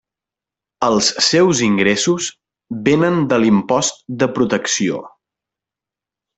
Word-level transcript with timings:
Els 0.87 1.09
seus 1.25 1.61
ingressos 1.65 2.31
vénen 2.89 3.21
de 3.35 3.41
l'impost 3.45 4.03
de 4.25 4.33
protecció. 4.41 5.07